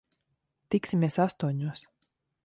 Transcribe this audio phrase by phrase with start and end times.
[0.75, 1.85] Tiksimies astoņos.